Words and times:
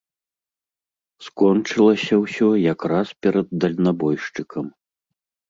Скончылася 1.25 2.15
ўсё 2.23 2.49
якраз 2.73 3.07
перад 3.27 3.47
дальнабойшчыкам. 3.67 4.65